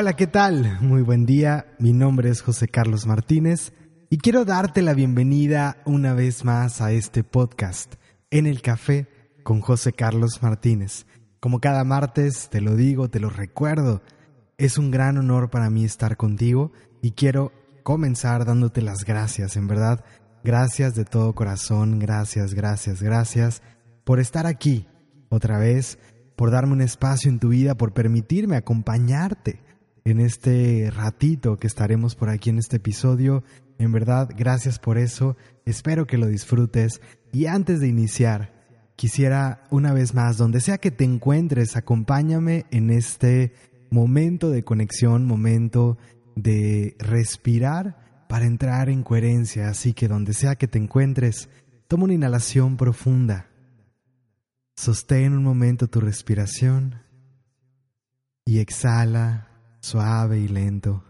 [0.00, 0.78] Hola, ¿qué tal?
[0.80, 1.66] Muy buen día.
[1.80, 3.72] Mi nombre es José Carlos Martínez
[4.08, 7.96] y quiero darte la bienvenida una vez más a este podcast,
[8.30, 9.08] En el Café
[9.42, 11.04] con José Carlos Martínez.
[11.40, 14.00] Como cada martes, te lo digo, te lo recuerdo,
[14.56, 16.70] es un gran honor para mí estar contigo
[17.02, 17.50] y quiero
[17.82, 20.04] comenzar dándote las gracias, en verdad,
[20.44, 23.62] gracias de todo corazón, gracias, gracias, gracias
[24.04, 24.86] por estar aquí
[25.28, 25.98] otra vez,
[26.36, 29.66] por darme un espacio en tu vida, por permitirme acompañarte
[30.04, 33.44] en este ratito que estaremos por aquí en este episodio.
[33.78, 35.36] En verdad, gracias por eso.
[35.64, 37.00] Espero que lo disfrutes.
[37.32, 38.52] Y antes de iniciar,
[38.96, 43.52] quisiera una vez más, donde sea que te encuentres, acompáñame en este
[43.90, 45.98] momento de conexión, momento
[46.36, 49.68] de respirar para entrar en coherencia.
[49.68, 51.48] Así que donde sea que te encuentres,
[51.86, 53.46] toma una inhalación profunda.
[54.76, 57.02] Sostén un momento tu respiración
[58.44, 59.47] y exhala
[59.80, 61.04] suave y lento.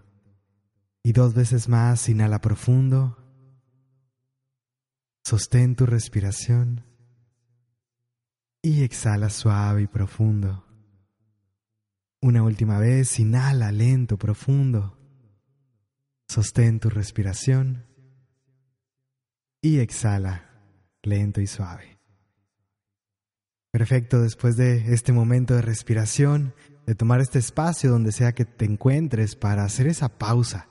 [1.03, 3.17] Y dos veces más, inhala profundo.
[5.25, 6.85] Sostén tu respiración
[8.63, 10.65] y exhala suave y profundo.
[12.21, 14.99] Una última vez, inhala lento, profundo.
[16.29, 17.87] Sostén tu respiración
[19.63, 20.51] y exhala
[21.03, 21.99] lento y suave.
[23.71, 26.55] Perfecto, después de este momento de respiración,
[26.89, 30.69] de tomar este espacio donde sea que te encuentres para hacer esa pausa,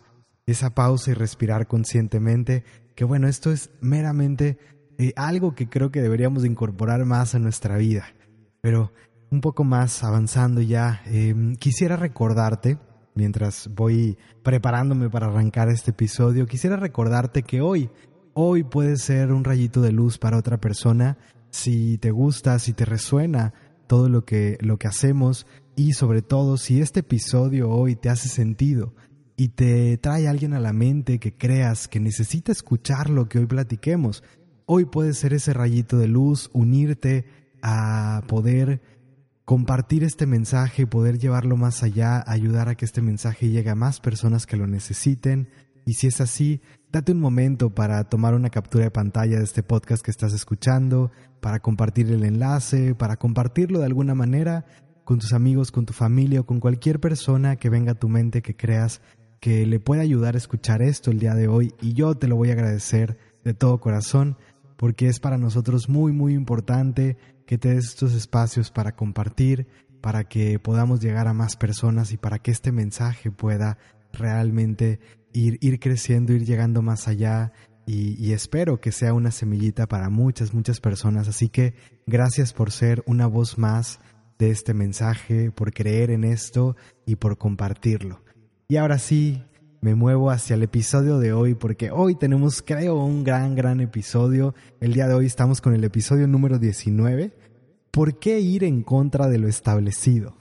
[0.47, 2.63] esa pausa y respirar conscientemente,
[2.95, 4.57] que bueno, esto es meramente
[4.97, 8.15] eh, algo que creo que deberíamos incorporar más a nuestra vida.
[8.61, 8.91] Pero
[9.29, 12.79] un poco más avanzando ya, em, quisiera recordarte,
[13.13, 17.91] mientras voy preparándome para arrancar este episodio, quisiera recordarte que hoy,
[18.33, 21.19] hoy puede ser un rayito de luz para otra persona,
[21.51, 23.53] si te gusta, si te resuena
[23.85, 25.45] todo lo que, lo que hacemos,
[25.77, 28.95] y sobre todo si este episodio hoy te hace sentido
[29.37, 33.37] y te trae a alguien a la mente que creas que necesita escuchar lo que
[33.37, 34.23] hoy platiquemos,
[34.65, 37.25] hoy puede ser ese rayito de luz, unirte
[37.61, 38.81] a poder
[39.45, 43.99] compartir este mensaje, poder llevarlo más allá, ayudar a que este mensaje llegue a más
[43.99, 45.47] personas que lo necesiten.
[45.85, 46.59] Y si es así,
[46.91, 51.11] date un momento para tomar una captura de pantalla de este podcast que estás escuchando,
[51.39, 54.65] para compartir el enlace, para compartirlo de alguna manera
[55.07, 58.41] con tus amigos, con tu familia o con cualquier persona que venga a tu mente
[58.41, 58.99] que creas
[59.39, 62.35] que le pueda ayudar a escuchar esto el día de hoy y yo te lo
[62.35, 64.35] voy a agradecer de todo corazón
[64.75, 67.15] porque es para nosotros muy muy importante
[67.45, 69.67] que te des estos espacios para compartir,
[70.01, 73.77] para que podamos llegar a más personas y para que este mensaje pueda
[74.11, 74.99] realmente
[75.31, 77.53] ir, ir creciendo, ir llegando más allá
[77.85, 81.29] y, y, espero que sea una semillita para muchas, muchas personas.
[81.29, 81.73] Así que
[82.05, 84.01] gracias por ser una voz más
[84.39, 86.75] de este mensaje, por creer en esto
[87.05, 88.21] y por compartirlo.
[88.67, 89.43] Y ahora sí,
[89.81, 94.55] me muevo hacia el episodio de hoy porque hoy tenemos, creo, un gran, gran episodio.
[94.79, 97.31] El día de hoy estamos con el episodio número 19.
[97.91, 100.35] ¿Por qué ir en contra de lo establecido?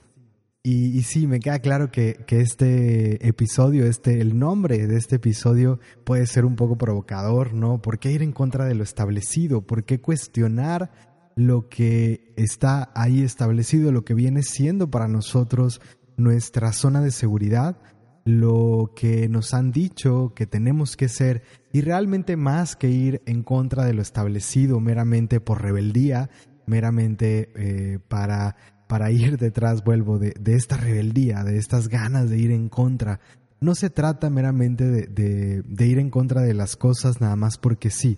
[0.63, 5.15] Y, y sí, me queda claro que, que, este episodio, este, el nombre de este
[5.15, 7.81] episodio puede ser un poco provocador, ¿no?
[7.81, 9.61] ¿Por qué ir en contra de lo establecido?
[9.61, 10.91] ¿Por qué cuestionar
[11.37, 15.81] lo que está ahí establecido, lo que viene siendo para nosotros
[16.17, 17.77] nuestra zona de seguridad,
[18.25, 23.43] lo que nos han dicho que tenemos que ser y realmente más que ir en
[23.43, 26.31] contra de lo establecido meramente por rebeldía,
[26.65, 28.55] meramente eh, para,
[28.87, 33.19] para ir detrás, vuelvo, de, de, esta rebeldía, de estas ganas de ir en contra.
[33.61, 37.59] No se trata meramente de, de, de ir en contra de las cosas nada más
[37.59, 38.17] porque sí,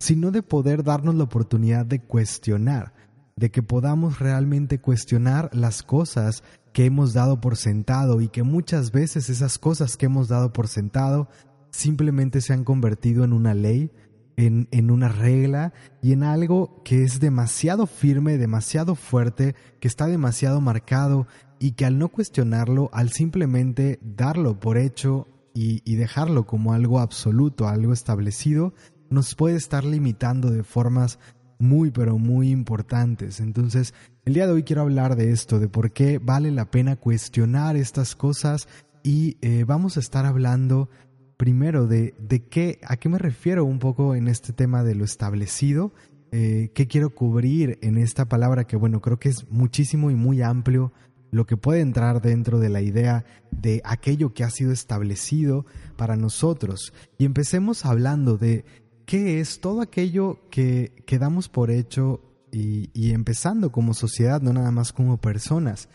[0.00, 2.94] sino de poder darnos la oportunidad de cuestionar,
[3.36, 8.92] de que podamos realmente cuestionar las cosas que hemos dado por sentado y que muchas
[8.92, 11.28] veces esas cosas que hemos dado por sentado
[11.70, 13.92] simplemente se han convertido en una ley,
[14.36, 20.06] en, en, una regla y en algo que es demasiado firme, demasiado fuerte, que está
[20.06, 21.26] demasiado marcado
[21.58, 27.00] y que al no cuestionarlo, al simplemente darlo por hecho y, y dejarlo como algo
[27.00, 28.72] absoluto, algo establecido,
[29.10, 31.18] nos puede estar limitando de formas
[31.58, 33.40] muy pero muy importantes.
[33.40, 36.96] Entonces, el día de hoy quiero hablar de esto, de por qué vale la pena
[36.96, 38.66] cuestionar estas cosas
[39.02, 40.88] y eh, vamos a estar hablando
[41.36, 45.04] primero de, de qué, a qué me refiero un poco en este tema de lo
[45.04, 45.92] establecido,
[46.32, 50.42] eh, qué quiero cubrir en esta palabra que bueno, creo que es muchísimo y muy
[50.42, 50.92] amplio
[51.30, 55.64] lo que puede entrar dentro de la idea de aquello que ha sido establecido
[55.96, 56.92] para nosotros.
[57.18, 58.64] Y empecemos hablando de
[59.10, 62.20] qué es todo aquello que, damos por hecho
[62.52, 65.88] y, empezando como sociedad, no nada más como personas.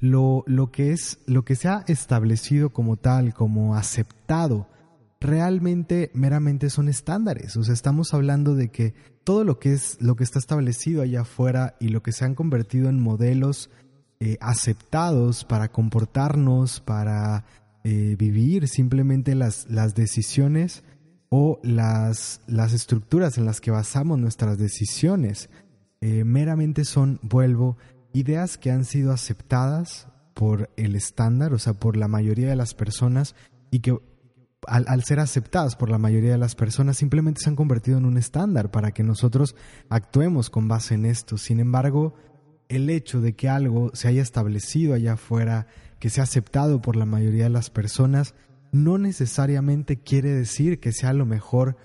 [0.00, 4.68] lo, lo, que es, lo que se ha establecido como tal, como aceptado,
[5.18, 7.56] realmente meramente son estándares.
[7.56, 8.92] O sea, estamos hablando de que
[9.24, 12.34] todo lo que es lo que está establecido allá afuera y lo que se han
[12.34, 13.70] convertido en modelos
[14.20, 17.46] eh, aceptados para comportarnos, para
[17.82, 20.84] eh, vivir simplemente las, las decisiones
[21.30, 25.50] o las, las estructuras en las que basamos nuestras decisiones.
[26.00, 27.76] Eh, meramente son, vuelvo,
[28.12, 32.74] ideas que han sido aceptadas por el estándar, o sea, por la mayoría de las
[32.74, 33.34] personas
[33.70, 33.98] y que
[34.66, 38.16] al, ser aceptadas por la mayoría de las personas simplemente se han convertido en un
[38.16, 39.54] estándar para que nosotros
[39.88, 41.38] actuemos con base en esto.
[41.38, 42.14] Sin embargo,
[42.68, 45.66] el hecho de que algo se haya establecido allá afuera,
[45.98, 48.34] que sea aceptado por la mayoría de las personas,
[48.72, 51.76] no necesariamente quiere decir que sea lo mejor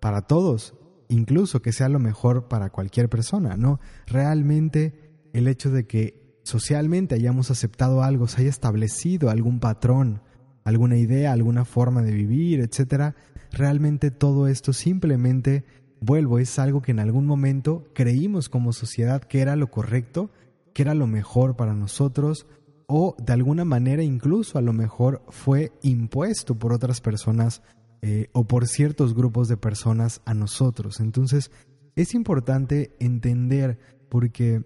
[0.00, 0.74] para todos,
[1.08, 3.80] incluso que sea lo mejor para cualquier persona, ¿no?
[4.06, 10.22] Realmente el hecho de que socialmente hayamos aceptado algo, se haya establecido algún patrón,
[10.64, 13.14] alguna idea, alguna forma de vivir, etcétera,
[13.50, 15.64] realmente todo esto simplemente,
[16.00, 20.30] vuelvo, es algo que en algún momento creímos como sociedad que era lo correcto,
[20.72, 22.46] que era lo mejor para nosotros,
[22.86, 27.62] o de alguna manera incluso a lo mejor fue impuesto por otras personas
[28.02, 31.00] eh, o por ciertos grupos de personas a nosotros.
[31.00, 31.50] Entonces
[31.94, 34.64] es importante entender porque,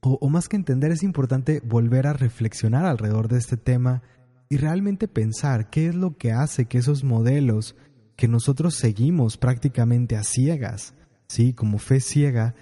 [0.00, 4.02] o más que entender, es importante volver a reflexionar alrededor de este tema
[4.48, 7.76] y realmente pensar qué es lo que hace que esos modelos
[8.16, 10.94] que nosotros seguimos prácticamente a ciegas,
[11.28, 11.52] ¿sí?
[11.52, 12.54] Como fe ciega,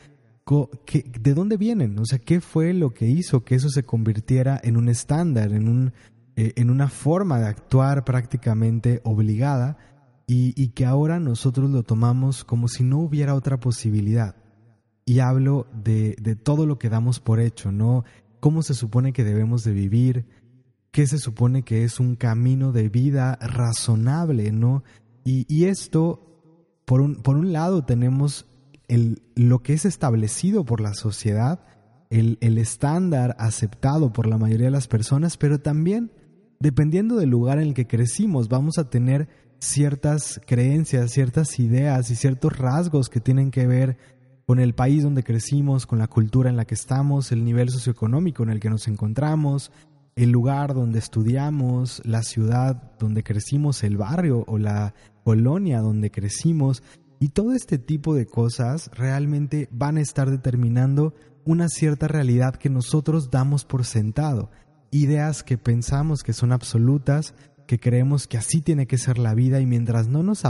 [0.46, 1.98] ¿de dónde vienen?
[1.98, 5.68] O sea, ¿qué fue lo que hizo que eso se convirtiera en un estándar, en,
[5.68, 5.92] un,
[6.36, 9.78] eh, en una forma de actuar prácticamente obligada
[10.26, 14.36] y, que ahora nosotros lo tomamos como si no hubiera otra posibilidad?
[15.06, 18.04] Y hablo de, de todo lo que damos por hecho, ¿no?
[18.40, 20.26] ¿Cómo se supone que debemos de vivir?
[20.90, 24.82] ¿Qué se supone que es un camino de vida razonable, ¿no?
[25.24, 26.20] Y, esto,
[26.84, 28.46] por un, por un lado, tenemos
[28.88, 31.60] el, lo que es establecido por la sociedad,
[32.10, 36.12] el, el estándar aceptado por la mayoría de las personas, pero también,
[36.60, 39.28] dependiendo del lugar en el que crecimos, vamos a tener
[39.58, 43.96] ciertas creencias, ciertas ideas y ciertos rasgos que tienen que ver
[44.46, 48.42] con el país donde crecimos, con la cultura en la que estamos, el nivel socioeconómico
[48.42, 49.72] en el que nos encontramos,
[50.16, 54.94] el lugar donde estudiamos, la ciudad donde crecimos, el barrio o la
[55.24, 56.82] colonia donde crecimos.
[57.24, 61.14] Y todo este tipo de cosas realmente van a estar determinando
[61.46, 64.50] una cierta realidad que nosotros damos por sentado.
[64.90, 67.32] Ideas que pensamos que son absolutas,
[67.66, 70.42] que creemos que así tiene que ser la vida y mientras no nos,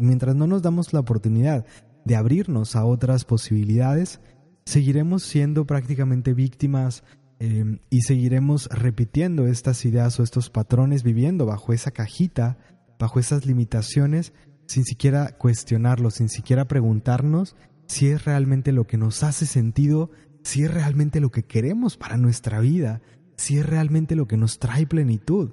[0.00, 1.66] mientras no nos damos la oportunidad
[2.06, 4.18] de abrirnos a otras posibilidades,
[4.64, 7.04] seguiremos siendo prácticamente víctimas
[7.44, 12.56] Em, y seguiremos repitiendo estas ideas o estos patrones, viviendo bajo esa cajita,
[13.00, 14.32] bajo esas limitaciones,
[14.66, 17.56] sin siquiera cuestionarlo, sin siquiera preguntarnos
[17.86, 20.10] si es realmente lo que nos hace sentido,
[20.42, 23.02] si es realmente lo que queremos para nuestra vida,
[23.36, 25.52] si es realmente lo que nos trae plenitud.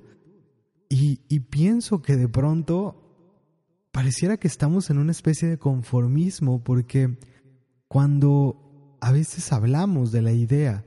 [0.90, 3.10] Y, y pienso que de pronto
[3.92, 7.18] pareciera que estamos en una especie de conformismo porque
[7.88, 10.86] cuando a veces hablamos de la idea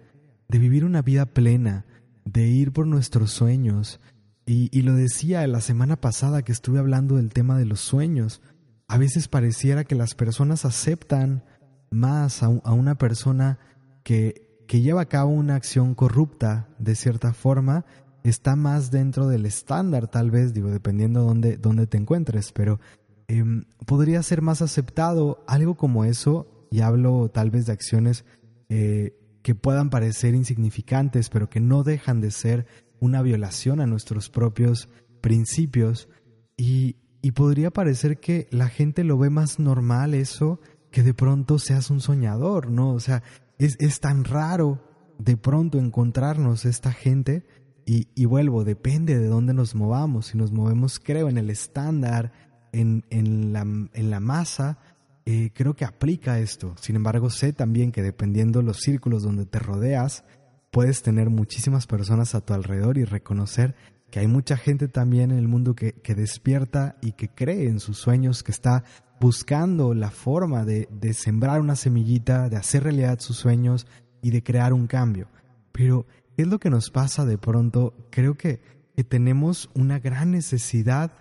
[0.48, 1.86] de vivir una vida plena,
[2.24, 4.00] de ir por nuestros sueños.
[4.44, 8.42] Y, lo decía la semana pasada que estuve hablando del tema de los sueños.
[8.88, 11.44] A veces pareciera que las personas aceptan
[11.90, 13.58] más a, una persona
[14.02, 17.84] que, que lleva a cabo una acción corrupta de cierta forma,
[18.24, 22.80] está más dentro del estándar, tal vez, digo, dependiendo de dónde, dónde te encuentres, pero
[23.28, 28.24] em, podría ser más aceptado algo como eso, y hablo tal vez de acciones
[28.70, 32.66] eh, que puedan parecer insignificantes, pero que no dejan de ser
[33.02, 34.88] una violación a nuestros propios
[35.20, 36.08] principios.
[36.56, 36.96] Y,
[37.34, 42.00] podría parecer que la gente lo ve más normal eso que de pronto seas un
[42.00, 42.90] soñador, ¿no?
[42.92, 43.22] O sea,
[43.58, 44.84] es, es tan raro
[45.18, 47.44] de pronto encontrarnos esta gente
[47.86, 50.26] y, y, vuelvo, depende de dónde nos movamos.
[50.26, 52.32] Si nos movemos, creo, en el estándar,
[52.72, 54.78] en, en, la, en la masa,
[55.24, 56.74] eh, creo que aplica esto.
[56.80, 60.24] Sin embargo, sé también que dependiendo los círculos donde te rodeas,
[60.72, 63.76] puedes tener muchísimas personas a tu alrededor y reconocer
[64.10, 67.98] que hay mucha gente también en el mundo que, despierta y que cree en sus
[67.98, 68.82] sueños, que está
[69.20, 73.86] buscando la forma de, sembrar una semillita, de hacer realidad sus sueños
[74.22, 75.28] y de crear un cambio.
[75.72, 77.94] Pero, ¿qué es lo que nos pasa de pronto?
[78.10, 78.60] Creo que,
[78.96, 81.12] que tenemos una gran necesidad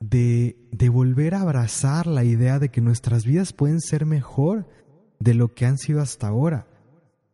[0.00, 4.68] de, de volver a abrazar la idea de que nuestras vidas pueden ser mejor
[5.18, 6.67] de lo que han sido hasta ahora.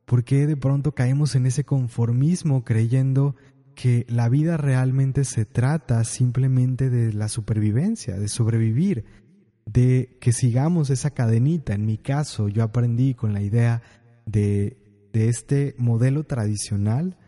[0.04, 3.34] ¿Por qué de pronto caemos en ese conformismo creyendo
[3.74, 9.04] que la vida realmente se trata simplemente de la supervivencia, de sobrevivir,
[9.66, 11.74] de que sigamos esa cadenita.
[11.74, 13.82] En mi caso, yo aprendí con la idea
[14.26, 14.76] de,
[15.12, 17.18] de este modelo tradicional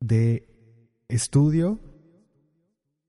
[0.00, 0.48] de
[1.08, 1.80] estudio,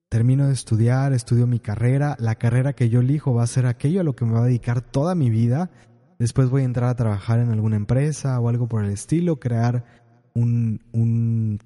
[0.10, 4.02] termino de estudiar, estudio mi carrera, la carrera que yo elijo va a ser aquello
[4.02, 5.72] a lo que me va a dedicar toda mi vida,
[6.20, 9.86] después voy a entrar a trabajar en alguna empresa o algo por el estilo, crear
[10.34, 11.60] un, un,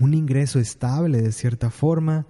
[0.00, 2.26] un ingreso estable de cierta forma,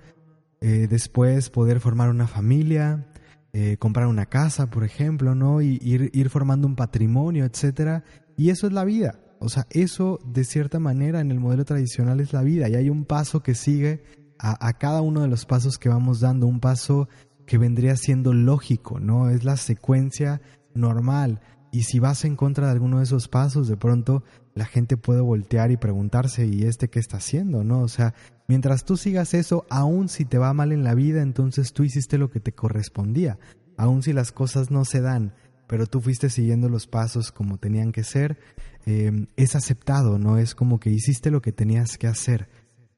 [0.60, 3.06] eh, después poder formar una familia,
[3.52, 5.62] eh, comprar una casa, por ejemplo, ¿no?
[5.62, 8.04] Y ir, ir formando un patrimonio, etcétera.
[8.36, 9.20] Y eso es la vida.
[9.38, 12.68] O sea, eso de cierta manera en el modelo tradicional es la vida.
[12.68, 14.02] Y hay un paso que sigue
[14.38, 17.08] a, a cada uno de los pasos que vamos dando, un paso
[17.46, 19.30] que vendría siendo lógico, ¿no?
[19.30, 20.40] Es la secuencia
[20.74, 21.40] normal.
[21.76, 25.20] Y si vas en contra de alguno de esos pasos, de pronto la gente puede
[25.20, 27.64] voltear y preguntarse, ¿y este qué está haciendo?
[27.64, 27.80] ¿No?
[27.80, 28.14] O sea,
[28.48, 32.16] mientras tú sigas eso, aun si te va mal en la vida, entonces tú hiciste
[32.16, 33.38] lo que te correspondía.
[33.76, 35.34] Aun si las cosas no se dan,
[35.66, 38.38] pero tú fuiste siguiendo los pasos como tenían que ser,
[38.86, 40.38] eh, es aceptado, ¿no?
[40.38, 42.48] Es como que hiciste lo que tenías que hacer.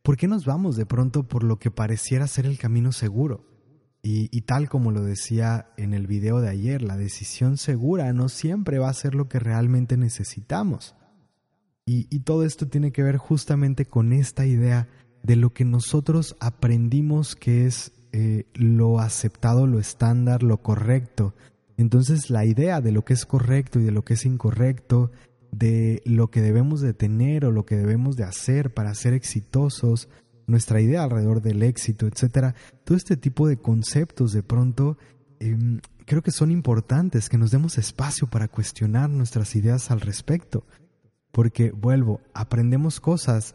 [0.02, 3.44] ¿Por qué nos vamos de pronto por lo que pareciera ser el camino seguro?
[4.02, 8.78] Y, tal como lo decía en el video de ayer, la decisión segura no siempre
[8.78, 10.94] va a ser lo que realmente necesitamos.
[11.84, 14.88] Y, todo esto tiene que ver justamente con esta idea
[15.22, 21.34] de lo que nosotros aprendimos que es eh, lo aceptado, lo estándar, lo correcto.
[21.76, 25.12] Entonces la idea de lo que es correcto y de lo que es incorrecto,
[25.52, 30.08] de lo que debemos de tener o lo que debemos de hacer para ser exitosos,
[30.48, 34.98] nuestra idea alrededor del éxito, etcétera, todo este tipo de conceptos de pronto
[35.38, 40.64] em, creo que son importantes, que nos demos espacio para cuestionar nuestras ideas al respecto.
[41.30, 43.54] Porque, vuelvo, aprendemos cosas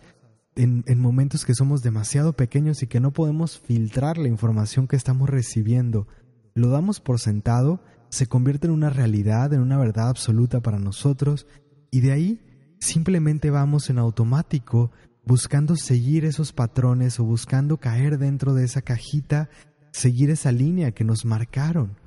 [0.56, 4.96] en, en, momentos que somos demasiado pequeños y que no podemos filtrar la información que
[4.96, 6.08] estamos recibiendo.
[6.54, 11.48] Lo damos por sentado, se convierte en una realidad, en una verdad absoluta para nosotros,
[11.90, 12.42] y de ahí
[12.80, 14.92] simplemente vamos en automático
[15.26, 19.50] buscando seguir esos patrones o buscando caer dentro de esa cajita,
[19.92, 21.98] seguir esa línea que nos marcaron.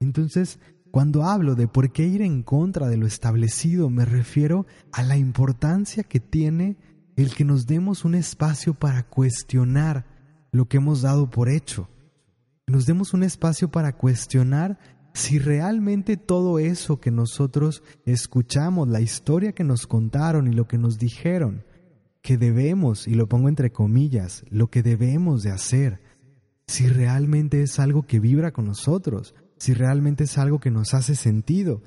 [0.00, 0.58] Entonces,
[0.90, 5.16] cuando hablo de por qué ir en contra de lo establecido, me refiero a la
[5.16, 6.76] importancia que tiene
[7.16, 10.06] el que nos demos un espacio para cuestionar
[10.50, 11.88] lo que hemos dado por hecho.
[12.66, 14.78] Nos demos un espacio para cuestionar
[15.14, 20.78] si realmente todo eso que nosotros escuchamos, la historia que nos contaron y lo que
[20.78, 21.64] nos dijeron,
[22.22, 26.00] que debemos, y lo pongo entre comillas, lo que debemos de hacer,
[26.66, 31.16] si realmente es algo que vibra con nosotros, si realmente es algo que nos hace
[31.16, 31.82] sentido,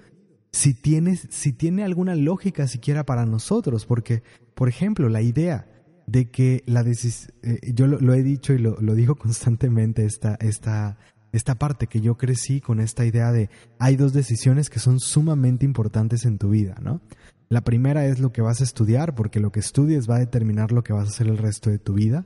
[0.51, 4.23] si tiene, si tiene alguna lógica siquiera para nosotros, porque,
[4.53, 5.67] por ejemplo, la idea
[6.07, 10.35] de que la decisión, eh, yo lo, he dicho y lo, lo digo constantemente, esta,
[10.35, 10.97] esta,
[11.31, 13.49] esta parte que yo crecí con esta idea de
[13.79, 17.01] hay dos decisiones que son sumamente importantes en tu vida, ¿no?
[17.49, 20.71] La primera es lo que vas a estudiar, porque lo que estudies va a determinar
[20.71, 22.25] lo que vas a hacer el resto de tu vida.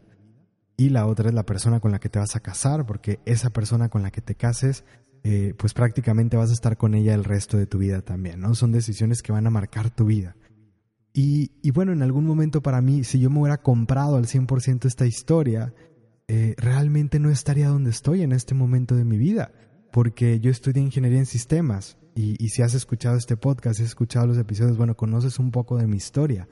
[0.78, 3.50] Y la otra es la persona con la que te vas a casar, porque esa
[3.50, 4.86] persona con la que te cases,
[5.24, 8.56] eh, pues prácticamente vas a estar con ella el resto de tu vida también, ¿no?
[8.56, 10.38] Son decisiones que van a marcar tu vida.
[11.14, 14.86] Y, y bueno, en algún momento para mí, si yo me hubiera comprado al 100%
[14.86, 15.74] esta historia,
[16.30, 19.52] eh, realmente no estaría donde estoy en este momento de mi vida,
[19.92, 24.28] porque yo estudié ingeniería en sistemas y, si has escuchado este podcast, si has escuchado
[24.28, 26.50] los episodios, bueno, conoces un poco de mi historia.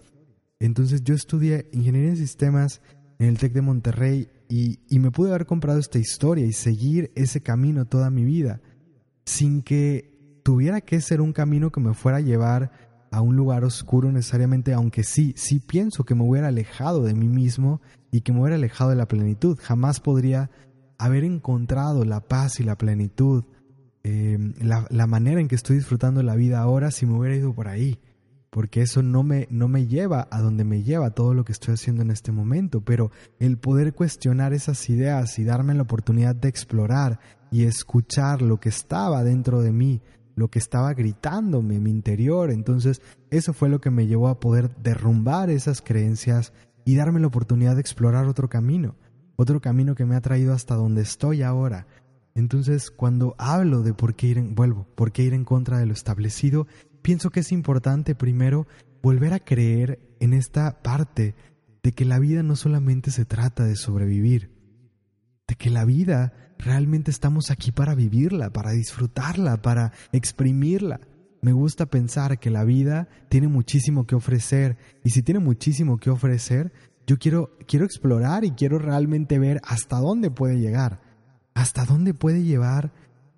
[0.59, 2.81] Entonces yo estudié ingeniería en sistemas
[3.19, 7.11] en el TEC de Monterrey y, y, me pude haber comprado esta historia y seguir
[7.15, 8.61] ese camino toda mi vida
[9.25, 12.71] sin que tuviera que ser un camino que me fuera a llevar
[13.11, 17.27] a un lugar oscuro necesariamente, aunque sí, sí pienso que me hubiera alejado de mí
[17.27, 19.57] mismo y que me hubiera alejado de la plenitud.
[19.61, 20.49] Jamás podría
[20.97, 23.43] haber encontrado la paz y la plenitud
[24.09, 27.67] Em, la, manera en que estoy disfrutando la vida ahora si me hubiera ido por
[27.67, 27.99] ahí,
[28.49, 31.73] porque eso no me, no me lleva a donde me lleva todo lo que estoy
[31.73, 36.47] haciendo en este momento, pero el poder cuestionar esas ideas y darme la oportunidad de
[36.47, 37.19] explorar
[37.51, 40.01] y escuchar lo que estaba dentro de mí,
[40.35, 44.39] lo que estaba gritándome en mi interior, entonces eso fue lo que me llevó a
[44.39, 46.53] poder derrumbar esas creencias
[46.85, 48.95] y darme la oportunidad de explorar otro camino,
[49.35, 51.87] otro camino que me ha traído hasta donde estoy ahora,
[52.37, 55.87] entonces, cuando hablo de por qué ir en, vuelvo, por qué ir en contra de
[55.87, 56.67] lo establecido,
[57.01, 58.67] pienso que es importante primero
[59.01, 61.33] volver a creer en esta parte
[61.81, 64.51] de que la vida no solamente se trata de sobrevivir,
[65.47, 71.01] de que la vida realmente estamos aquí para vivirla, para disfrutarla, para exprimirla.
[71.41, 76.11] Me gusta pensar que la vida tiene muchísimo que ofrecer y si tiene muchísimo que
[76.11, 76.71] ofrecer,
[77.07, 81.06] yo quiero, quiero explorar y quiero realmente ver hasta dónde puede llegar,
[81.57, 82.93] hasta dónde puede llevar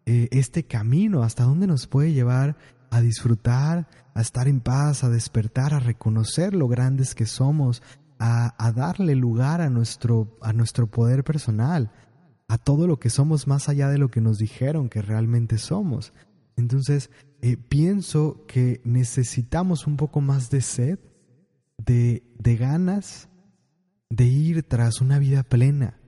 [0.05, 2.57] eh, este camino, hasta dónde nos puede llevar
[2.91, 7.81] a disfrutar, a estar en paz, a despertar, a reconocer lo grandes que somos,
[8.19, 11.93] a, darle lugar a nuestro, a nuestro poder personal,
[12.49, 16.11] a todo lo que somos más allá de lo que nos dijeron que realmente somos.
[16.57, 17.11] Entonces,
[17.41, 20.99] eh, pienso que necesitamos un poco más de sed,
[21.77, 23.29] de ganas
[24.09, 25.98] de ir tras una vida plena.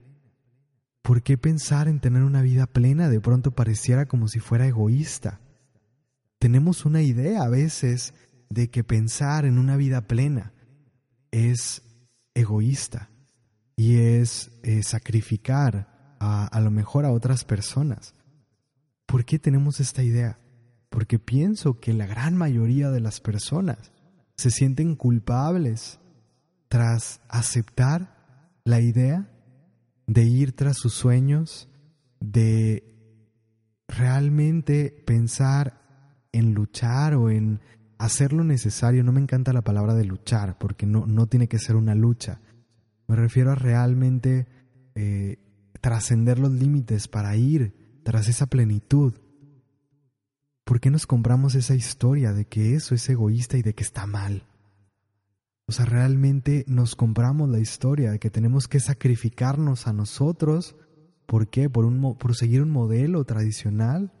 [1.02, 5.40] ¿Por qué pensar en tener una vida plena de pronto pareciera como si fuera egoísta?
[6.38, 8.14] Tenemos una idea a veces
[8.50, 10.52] de que pensar en una vida plena
[11.32, 11.82] es
[12.34, 13.10] egoísta
[13.76, 18.14] y es eh, sacrificar a, a lo mejor a otras personas.
[19.06, 20.38] ¿Por qué tenemos esta idea?
[20.88, 23.92] Porque pienso que la gran mayoría de las personas
[24.36, 25.98] se sienten culpables
[26.68, 29.31] tras aceptar la idea
[30.12, 31.70] de ir tras sus sueños,
[32.20, 32.84] de
[33.88, 35.80] realmente pensar
[36.32, 37.60] en luchar o en
[37.98, 39.04] hacer lo necesario.
[39.04, 42.40] No me encanta la palabra de luchar, porque no, no tiene que ser una lucha.
[43.08, 44.46] Me refiero a realmente
[44.94, 45.38] eh,
[45.80, 49.14] trascender los límites para ir tras esa plenitud.
[50.64, 54.06] ¿Por qué nos compramos esa historia de que eso es egoísta y de que está
[54.06, 54.46] mal?
[55.72, 60.76] O sea, realmente nos compramos la historia de que tenemos que sacrificarnos a nosotros.
[61.24, 61.70] ¿Por qué?
[61.70, 64.12] ¿Por, un, por seguir un modelo tradicional?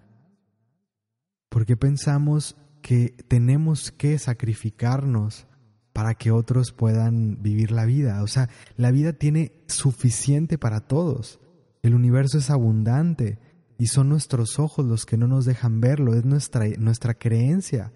[1.50, 5.46] ¿Por qué pensamos que tenemos que sacrificarnos
[5.92, 8.22] para que otros puedan vivir la vida?
[8.22, 11.38] O sea, la vida tiene suficiente para todos.
[11.82, 13.38] El universo es abundante
[13.76, 16.14] y son nuestros ojos los que no nos dejan verlo.
[16.14, 17.92] Es nuestra, nuestra creencia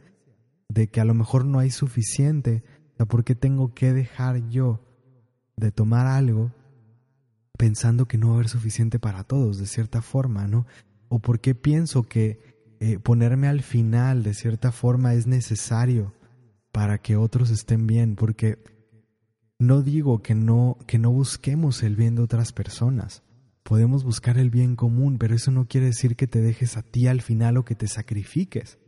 [0.69, 2.63] de que a lo mejor no hay suficiente
[3.05, 4.81] ¿por qué tengo que dejar yo
[5.57, 6.53] de tomar algo
[7.59, 10.67] pensando que no va a haber suficiente para todos, de cierta forma, ¿no?
[11.09, 12.41] ¿O por qué pienso que
[12.81, 16.15] eh, ponerme al final, de cierta forma, es necesario
[16.73, 18.17] para que otros estén bien?
[18.17, 18.59] Porque
[19.59, 23.23] no digo que no, que no busquemos el bien de otras personas.
[23.63, 27.09] Podemos buscar el bien común, pero eso no quiere decir que te dejes a ti
[27.09, 28.79] al final o que te sacrifiques.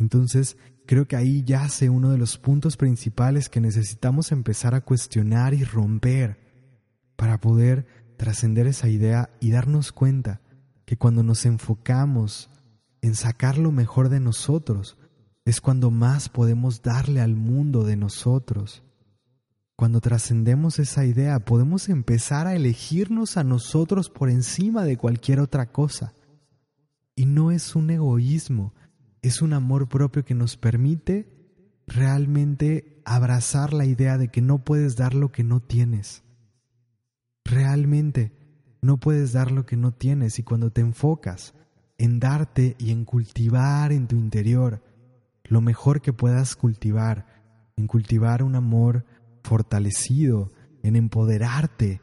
[0.00, 5.52] Entonces, creo que ahí yace uno de los puntos principales que necesitamos empezar a cuestionar
[5.52, 6.40] y romper
[7.16, 7.86] para poder
[8.16, 10.40] trascender esa idea y darnos cuenta
[10.86, 12.50] que cuando nos enfocamos
[13.02, 14.96] en sacar lo mejor de nosotros,
[15.44, 18.82] es cuando más podemos darle al mundo de nosotros.
[19.76, 25.72] Cuando trascendemos esa idea, podemos empezar a elegirnos a nosotros por encima de cualquier otra
[25.72, 26.14] cosa.
[27.14, 28.72] Y no es un egoísmo,
[29.22, 31.28] es un amor propio que nos permite
[31.86, 36.22] realmente abrazar la idea de que no puedes dar lo que no tienes.
[37.44, 38.32] Realmente
[38.82, 41.54] no puedes dar lo que no tienes y cuando te enfocas
[41.98, 44.82] en darte y en cultivar en tu interior
[45.44, 47.26] lo mejor que puedas cultivar,
[47.76, 49.04] en cultivar un amor
[49.42, 50.50] fortalecido,
[50.82, 52.00] en empoderarte,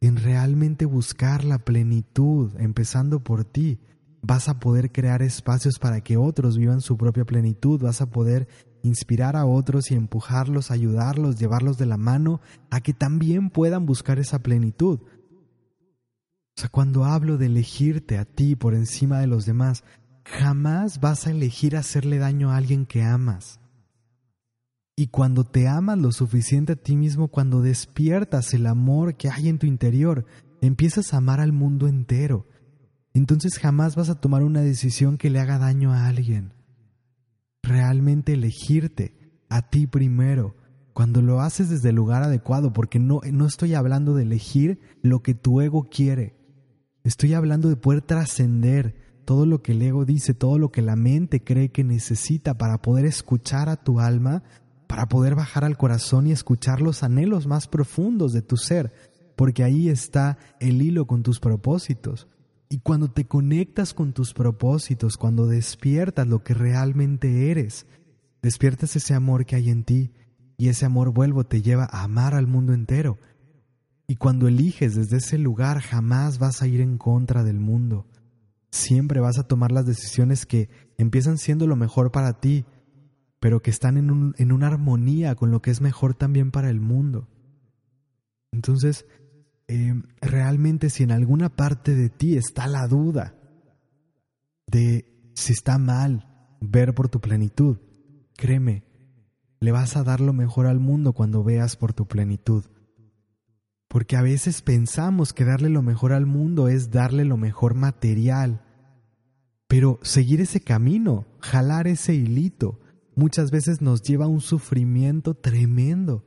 [0.00, 3.80] en realmente buscar la plenitud, empezando por ti,
[4.22, 8.48] vas a poder crear espacios para que otros vivan su propia plenitud, vas a poder
[8.82, 14.18] inspirar a otros y empujarlos, ayudarlos, llevarlos de la mano a que también puedan buscar
[14.18, 15.00] esa plenitud.
[16.56, 19.84] O sea, cuando hablo de elegirte a ti por encima de los demás,
[20.24, 23.60] jamás vas a elegir hacerle daño a alguien que amas.
[24.96, 29.48] Y cuando te amas lo suficiente a ti mismo, cuando despiertas el amor que hay
[29.48, 30.26] en tu interior,
[30.60, 32.46] empiezas a amar al mundo entero
[33.14, 36.52] entonces jamás vas a tomar una decisión que le haga daño a alguien.
[37.62, 39.14] Realmente elegirte
[39.48, 40.56] a ti primero,
[40.92, 45.22] cuando lo haces desde el lugar adecuado, porque no, no estoy hablando de elegir lo
[45.22, 46.36] que tu ego quiere,
[47.04, 48.94] estoy hablando de poder trascender
[49.24, 52.82] todo lo que el ego dice, todo lo que la mente cree que necesita para
[52.82, 54.42] poder escuchar a tu alma,
[54.86, 58.92] para poder bajar al corazón y escuchar los anhelos más profundos de tu ser,
[59.36, 62.28] porque ahí está el hilo con tus propósitos.
[62.72, 67.84] Y cuando te conectas con tus propósitos, cuando despiertas lo que realmente eres,
[68.42, 70.12] despiertas ese amor que hay en ti
[70.56, 73.18] y ese amor vuelvo te lleva a amar al mundo entero.
[74.06, 78.06] Y cuando eliges desde ese lugar jamás vas a ir en contra del mundo.
[78.70, 82.66] Siempre vas a tomar las decisiones que empiezan siendo lo mejor para ti,
[83.40, 86.70] pero que están en, un, en una armonía con lo que es mejor también para
[86.70, 87.26] el mundo.
[88.52, 89.06] Entonces,
[89.72, 93.36] eh, realmente si en alguna parte de ti está la duda
[94.66, 97.78] de si está mal ver por tu plenitud,
[98.36, 98.82] créeme,
[99.60, 102.64] le vas a dar lo mejor al mundo cuando veas por tu plenitud.
[103.86, 108.64] Porque a veces pensamos que darle lo mejor al mundo es darle lo mejor material.
[109.68, 112.80] Pero seguir ese camino, jalar ese hilito,
[113.14, 116.24] muchas veces nos lleva a un sufrimiento tremendo.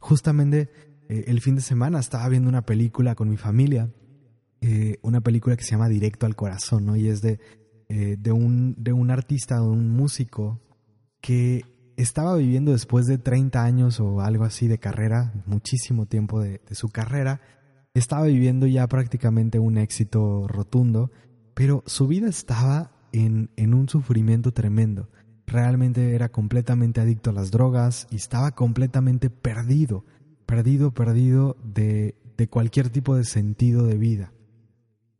[0.00, 0.70] Justamente
[1.08, 3.90] eh, el fin de semana estaba viendo una película con mi familia,
[4.60, 6.96] eh, una película que se llama Directo al Corazón, ¿no?
[6.96, 7.40] Y es de,
[7.88, 10.60] eh, de, un, de un artista, de un músico
[11.22, 11.64] que
[11.96, 16.90] estaba viviendo después de 30 años o algo así de carrera, muchísimo tiempo de, su
[16.90, 17.40] carrera,
[17.94, 21.10] estaba viviendo ya prácticamente un éxito rotundo,
[21.54, 25.08] pero su vida estaba en, en un sufrimiento tremendo.
[25.46, 30.04] Realmente era completamente adicto a las drogas y estaba completamente perdido,
[30.48, 34.32] perdido, perdido de, de cualquier tipo de sentido de vida.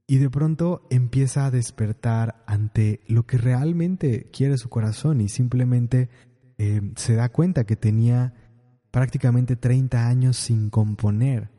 [0.06, 6.08] Y de pronto empieza a despertar ante lo que realmente quiere su corazón y simplemente
[6.56, 8.32] eh, se da cuenta que tenía
[8.90, 11.50] prácticamente 30 años sin componer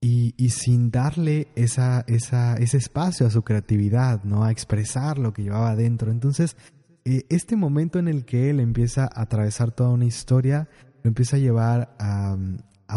[0.00, 4.44] y, sin darle esa, esa, ese espacio a su creatividad, ¿no?
[4.44, 6.10] a expresar lo que llevaba dentro.
[6.10, 6.56] Entonces,
[7.04, 10.68] eh, este momento en el que él empieza a atravesar toda una historia,
[11.02, 12.36] lo empieza a llevar a,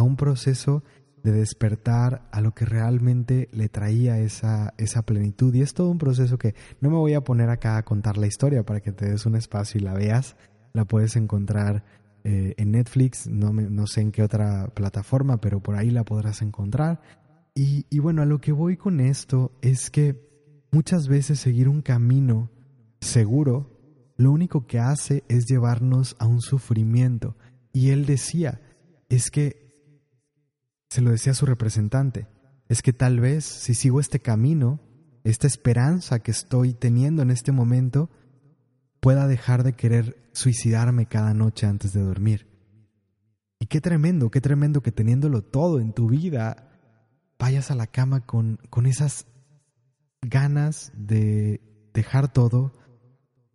[0.02, 0.84] un proceso
[1.24, 5.54] de despertar a lo que realmente le traía esa, esa plenitud.
[5.54, 8.28] Y es todo un proceso que no me voy a poner acá a contar la
[8.28, 10.36] historia para que te des un espacio y la veas,
[10.74, 11.84] la puedes encontrar
[12.24, 16.42] eh, en Netflix, no, no, sé en qué otra plataforma, pero por ahí la podrás
[16.42, 17.02] encontrar.
[17.54, 20.20] Y, y bueno, a lo que voy con esto es que
[20.72, 22.52] muchas veces seguir un camino
[23.00, 23.72] seguro,
[24.18, 27.38] lo único que hace es llevarnos a un sufrimiento.
[27.76, 28.62] Y él decía,
[29.10, 30.00] es que,
[30.90, 32.26] se lo decía a su representante,
[32.70, 34.80] es que tal vez si sigo este camino,
[35.26, 38.10] esta esperanza que estoy teniendo en este momento,
[39.02, 42.48] pueda dejar de querer suicidarme cada noche antes de dormir.
[43.60, 46.80] Y qué tremendo, qué tremendo que teniéndolo todo en tu vida,
[47.38, 49.28] vayas a la cama con, con esas
[50.22, 51.60] ganas de
[51.94, 52.72] dejar todo,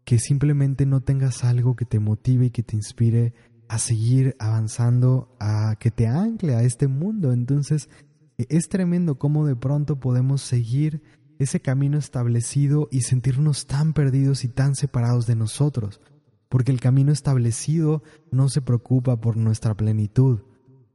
[0.04, 3.32] que simplemente no tengas algo que te motive y que te inspire
[3.70, 7.32] a seguir avanzando, a que te ancle a este mundo.
[7.32, 7.88] Entonces,
[8.36, 11.00] es tremendo cómo de pronto podemos seguir
[11.38, 16.00] ese camino establecido y sentirnos tan perdidos y tan separados de nosotros,
[16.48, 18.02] porque el camino establecido
[18.32, 20.40] no se preocupa por nuestra plenitud.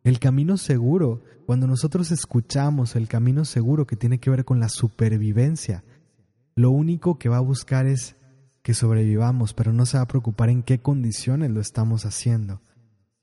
[0.03, 4.67] El camino seguro, cuando nosotros escuchamos el camino seguro que tiene que ver con la
[4.67, 5.85] supervivencia,
[6.55, 8.17] lo único que va a buscar es
[8.65, 12.63] que sobrevivamos, pero no se va a preocupar en qué condiciones lo estamos haciendo.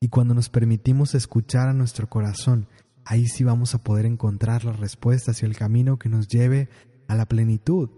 [0.00, 2.68] Y cuando nos permitimos escuchar a nuestro corazón,
[3.05, 6.68] ahí sí vamos a poder encontrar las respuestas y el camino que nos lleve
[7.09, 7.90] a la plenitud,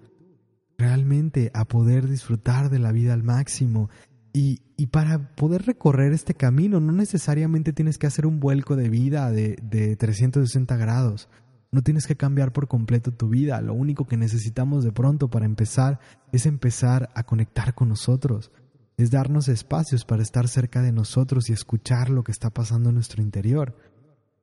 [0.78, 3.90] realmente a poder disfrutar de la vida al máximo.
[4.32, 8.88] Y, y, para poder recorrer este camino no necesariamente tienes que hacer un vuelco de
[8.88, 11.28] vida de, de 360 grados.
[11.74, 13.60] No tienes que cambiar por completo tu vida.
[13.60, 15.98] Lo único que necesitamos de pronto para empezar
[16.30, 18.52] es empezar a conectar con nosotros.
[18.96, 22.94] Es darnos espacios para estar cerca de nosotros y escuchar lo que está pasando en
[22.94, 23.76] nuestro interior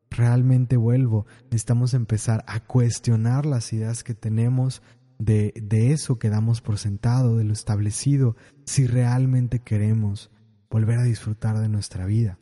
[0.10, 4.82] realmente vuelvo, necesitamos empezar a cuestionar las ideas que tenemos
[5.20, 10.30] de, de eso que damos por sentado, de lo establecido, si realmente queremos
[10.70, 12.40] volver a disfrutar de nuestra vida.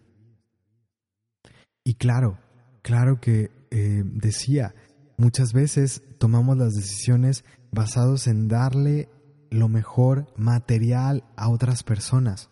[1.84, 2.40] Y claro,
[2.82, 4.74] claro que eh, decía,
[5.18, 9.10] muchas veces tomamos las decisiones basados en darle
[9.50, 12.50] lo mejor material a otras personas.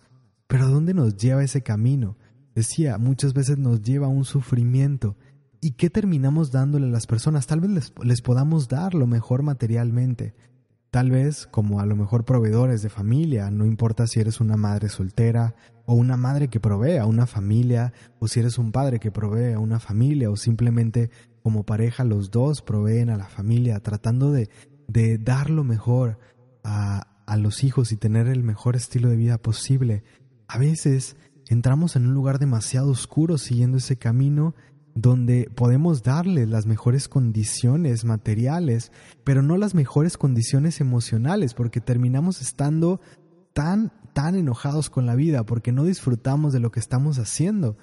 [0.48, 2.18] Pero ¿a dónde nos lleva ese camino?
[2.56, 5.16] Decía, muchas veces nos lleva a un sufrimiento.
[5.62, 7.48] ¿Y qué terminamos dándole a las personas?
[7.48, 10.34] Tal vez les, podamos dar lo mejor materialmente.
[10.92, 14.90] Tal vez como a lo mejor proveedores de familia, no importa si eres una madre
[14.90, 19.12] soltera o una madre que provee a una familia, o si eres un padre que
[19.12, 21.10] provee a una familia, o simplemente
[21.44, 24.50] como pareja los dos proveen a la familia, tratando de,
[24.88, 26.20] de dar lo mejor
[26.64, 30.04] a, a los hijos y tener el mejor estilo de vida posible.
[30.48, 34.56] A veces entramos en un lugar demasiado oscuro siguiendo ese camino
[35.02, 38.92] donde podemos darle las mejores condiciones materiales,
[39.24, 43.00] pero no las mejores condiciones emocionales, porque terminamos estando
[43.54, 47.78] tan, tan enojados con la vida, porque no disfrutamos de lo que estamos haciendo,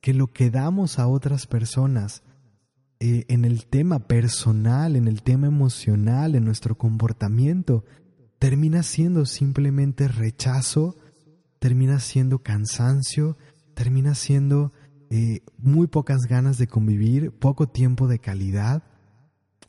[0.00, 2.22] que lo que damos a otras personas
[3.00, 7.84] eh, en el tema personal, en el tema emocional, en nuestro comportamiento,
[8.38, 10.96] termina siendo simplemente rechazo
[11.60, 13.36] termina siendo cansancio,
[13.74, 14.72] termina siendo
[15.10, 18.84] eh, muy pocas ganas de convivir, poco tiempo de calidad.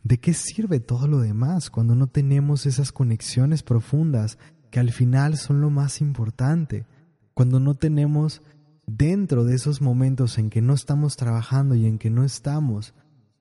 [0.04, 4.38] ¿De qué sirve todo lo demás cuando no tenemos esas conexiones profundas
[4.70, 6.86] que al final son lo más importante?
[7.34, 8.44] Cuando no tenemos
[8.86, 12.94] dentro de esos momentos en que no estamos trabajando y en que no estamos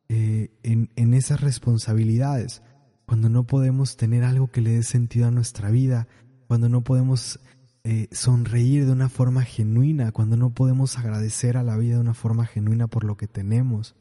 [0.09, 2.63] eh, en, en esas responsabilidades,
[3.05, 6.09] cuando no podemos tener algo que le dé sentido a nuestra vida,
[6.47, 7.41] cuando no podemos
[7.83, 12.15] eh, sonreír de una forma genuina, cuando no podemos agradecer a la vida de una
[12.15, 13.97] forma genuina por lo que tenemos,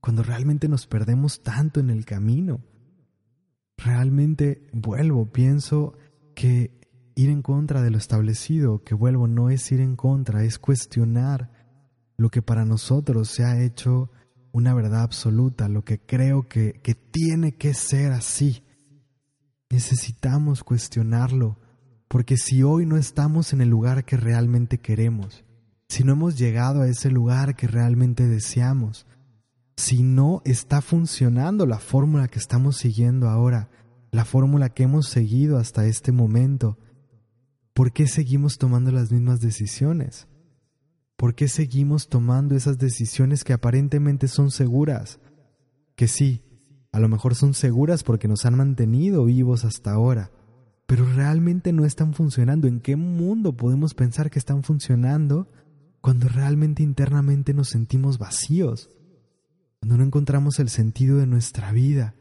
[0.00, 2.60] cuando realmente nos perdemos tanto en el camino.
[3.76, 5.94] Realmente vuelvo, pienso
[6.34, 6.78] que
[7.14, 11.50] ir en contra de lo establecido, que vuelvo, no es ir en contra, es cuestionar
[12.16, 14.10] lo que para nosotros se ha hecho
[14.52, 18.62] una verdad absoluta, lo que creo que, que tiene que ser así.
[19.70, 21.58] Necesitamos cuestionarlo,
[22.08, 25.44] porque si hoy no estamos en el lugar que realmente queremos,
[25.88, 29.06] si no hemos llegado a ese lugar que realmente deseamos,
[29.76, 33.70] si no está funcionando la fórmula que estamos siguiendo ahora,
[34.10, 36.78] la fórmula que hemos seguido hasta este momento,
[37.72, 40.28] ¿por qué seguimos tomando las mismas decisiones?
[41.16, 45.20] ¿Por qué seguimos tomando esas decisiones que aparentemente son seguras?
[45.96, 46.42] Que sí,
[46.92, 50.30] a lo mejor son seguras porque nos han mantenido vivos hasta ahora,
[50.86, 52.68] pero realmente no están funcionando.
[52.68, 55.50] ¿En qué mundo podemos pensar que están funcionando
[56.00, 58.90] cuando realmente internamente nos sentimos vacíos?
[59.80, 62.14] Cuando no encontramos el sentido de nuestra vida.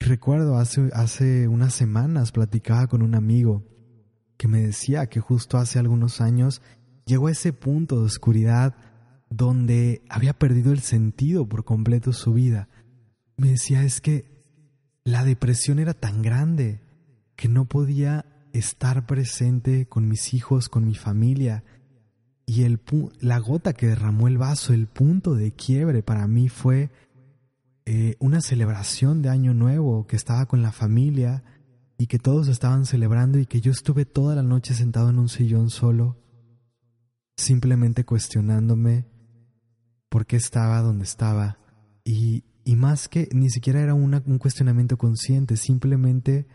[0.00, 3.64] Recuerdo hace, hace unas semanas platicaba con un amigo
[4.36, 6.60] que me decía que justo hace algunos años
[7.06, 8.74] llegó a ese punto de oscuridad
[9.30, 12.68] donde había perdido el sentido por completo su vida.
[13.36, 14.44] Me decía es que
[15.04, 16.81] la depresión era tan grande
[17.42, 21.64] que no podía estar presente con mis hijos, con mi familia.
[22.46, 22.80] Y el,
[23.18, 26.92] la gota que derramó el vaso, el punto de quiebre para mí fue
[27.84, 31.42] eh, una celebración de Año Nuevo, que estaba con la familia
[31.98, 35.28] y que todos estaban celebrando y que yo estuve toda la noche sentado en un
[35.28, 36.18] sillón solo,
[37.36, 39.08] simplemente cuestionándome
[40.08, 41.58] por qué estaba donde estaba.
[42.04, 46.46] Y, y más que ni siquiera era un cuestionamiento consciente, simplemente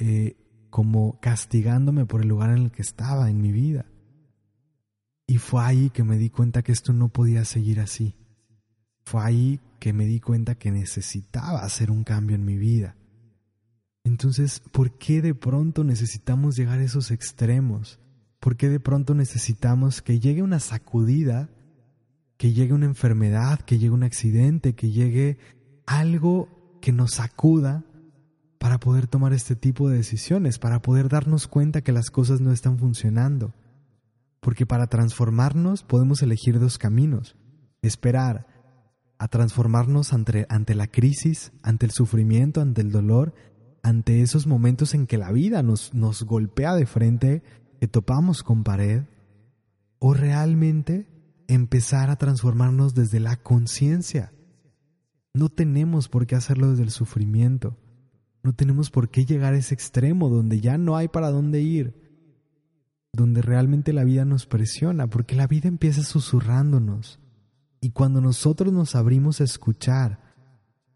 [0.00, 0.36] eh,
[0.70, 3.84] como castigándome por el lugar en el que estaba en mi vida.
[5.26, 8.16] Y fue ahí que me di cuenta que esto no podía seguir así.
[9.04, 12.96] Fue ahí que me di cuenta que necesitaba hacer un cambio en mi vida.
[14.04, 18.00] Entonces, ¿por qué de pronto necesitamos llegar a esos extremos?
[18.38, 21.50] ¿Por qué de pronto necesitamos que llegue una sacudida,
[22.38, 25.36] que llegue una enfermedad, que llegue un accidente, que llegue
[25.84, 27.84] algo que nos sacuda
[28.60, 32.52] para poder tomar este tipo de decisiones, para poder darnos cuenta que las cosas no
[32.52, 33.54] están funcionando?
[34.40, 37.36] Porque para transformarnos podemos elegir dos caminos.
[37.80, 38.46] Esperar
[39.16, 43.34] a transformarnos ante, la crisis, ante el sufrimiento, ante el dolor,
[43.82, 47.42] ante esos momentos en que la vida nos, nos golpea de frente,
[47.80, 49.04] que topamos con pared,
[50.00, 51.06] o realmente
[51.48, 54.34] empezar a transformarnos desde la conciencia.
[55.32, 57.78] No tenemos por qué hacerlo desde el sufrimiento.
[58.42, 61.94] No tenemos por qué llegar a ese extremo donde ya no hay para dónde ir,
[63.12, 67.20] donde realmente la vida nos presiona, porque la vida empieza susurrándonos.
[67.80, 70.20] Y cuando nosotros nos abrimos a escuchar,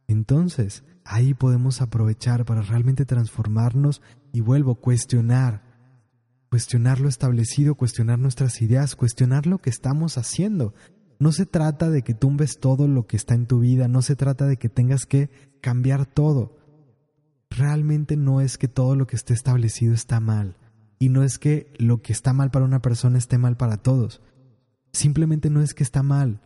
[0.06, 4.02] entonces ahí podemos aprovechar para realmente transformarnos
[4.32, 5.62] y vuelvo a cuestionar,
[6.50, 10.74] cuestionar lo establecido, cuestionar nuestras ideas, cuestionar lo que estamos haciendo.
[11.18, 14.16] No se trata de que tumbes todo lo que está en tu vida, no se
[14.16, 15.30] trata de que tengas que
[15.60, 16.63] cambiar todo.
[17.56, 20.56] Realmente no es que todo lo que esté establecido está mal,
[20.98, 24.22] y no es que lo que está mal para una persona esté mal para todos.
[24.92, 26.40] Simplemente no es que está mal,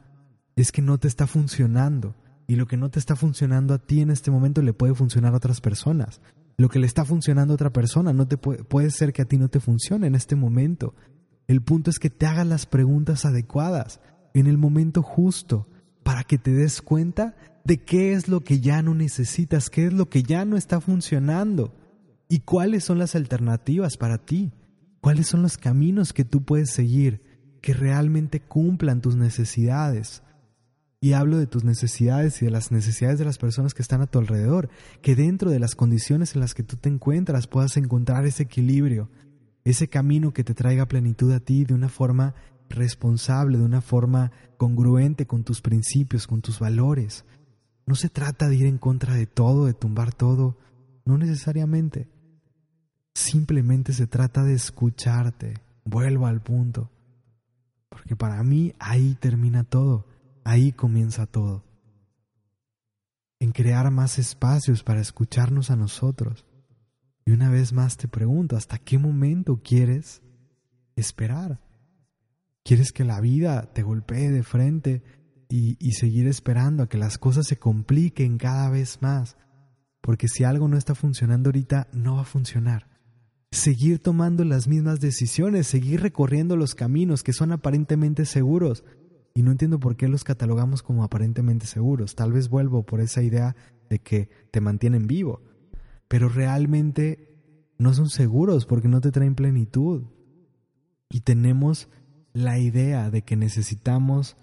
[0.56, 2.14] es que no te está funcionando
[2.46, 5.34] y lo que no te está funcionando a ti en este momento le puede funcionar
[5.34, 6.20] a otras personas.
[6.56, 9.26] Lo que le está funcionando a otra persona no te puede, puede ser que a
[9.26, 10.94] ti no te funcione en este momento.
[11.46, 14.00] El punto es que te hagas las preguntas adecuadas
[14.34, 15.68] en el momento justo
[16.02, 17.36] para que te des cuenta
[17.68, 20.80] de qué es lo que ya no necesitas, qué es lo que ya no está
[20.80, 21.74] funcionando.
[22.26, 24.52] Y cuáles son las alternativas para ti,
[25.02, 27.22] cuáles son los caminos que tú puedes seguir
[27.60, 30.22] que realmente cumplan tus necesidades,
[31.00, 34.06] y hablo de tus necesidades y de las necesidades de las personas que están a
[34.06, 34.70] tu alrededor,
[35.02, 39.10] que dentro de las condiciones en las que tú te encuentras puedas encontrar ese equilibrio,
[39.64, 42.34] ese camino que te traiga plenitud a ti de una forma
[42.70, 47.24] responsable, de una forma congruente con tus principios, con tus valores.
[47.88, 50.58] No se trata de ir en contra de todo, de tumbar todo,
[51.04, 52.08] no necesariamente.
[53.14, 55.54] Simplemente se trata de escucharte.
[55.84, 56.90] Vuelvo al punto.
[57.88, 60.06] Porque para mí ahí termina todo
[60.48, 61.62] Ahí comienza todo.
[63.38, 66.46] En crear más espacios para escucharnos a nosotros.
[67.26, 70.22] Y una vez más te pregunto, ¿hasta qué momento quieres
[70.96, 71.60] esperar?
[72.64, 75.02] ¿Quieres que la vida te golpee de frente
[75.48, 79.36] y, seguir esperando a que las cosas se compliquen cada vez más.
[80.00, 82.88] Porque si algo no está funcionando ahorita, no va a funcionar.
[83.50, 88.84] Seguir tomando las mismas decisiones, seguir recorriendo los caminos que son aparentemente seguros.
[89.34, 92.14] Y no entiendo por qué los catalogamos como aparentemente seguros.
[92.14, 93.56] Tal vez vuelvo por esa idea
[93.88, 95.42] de que te mantienen vivo.
[96.08, 97.38] Pero realmente
[97.78, 100.04] no son seguros porque no te traen plenitud.
[101.08, 101.88] Y tenemos
[102.34, 104.36] la idea de que necesitamos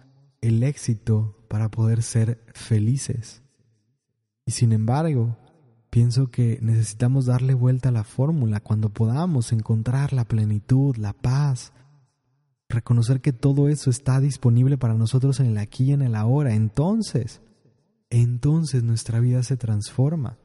[0.47, 3.41] el éxito para poder ser felices.
[4.45, 5.38] Y sin embargo,
[5.89, 11.73] pienso que necesitamos darle vuelta a la fórmula cuando podamos encontrar la plenitud, la paz,
[12.69, 16.53] reconocer que todo eso está disponible para nosotros en el aquí y en el ahora.
[16.53, 17.41] Entonces,
[18.10, 20.38] entonces nuestra vida se transforma.